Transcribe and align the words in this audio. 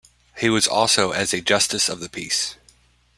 He 0.39 0.49
was 0.49 0.65
also 0.67 1.11
as 1.11 1.31
a 1.31 1.41
Justice 1.41 1.87
of 1.87 1.99
the 1.99 2.09
Peace. 2.09 2.55